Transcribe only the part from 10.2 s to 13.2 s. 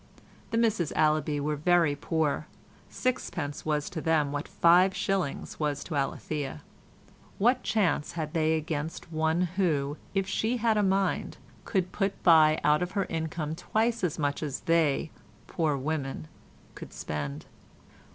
she had a mind, could put by out of her